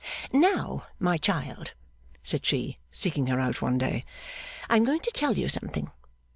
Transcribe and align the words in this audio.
'Now, 0.33 0.87
my 0.97 1.15
child,' 1.17 1.73
said 2.23 2.43
she, 2.43 2.79
seeking 2.91 3.27
her 3.27 3.39
out 3.39 3.61
one 3.61 3.77
day, 3.77 4.03
'I 4.67 4.77
am 4.77 4.83
going 4.83 5.01
to 5.01 5.11
tell 5.11 5.37
you 5.37 5.47
something. 5.47 5.91